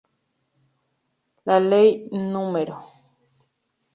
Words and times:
La 1.45 1.59
Ley 1.59 2.07
Núm. 2.11 2.55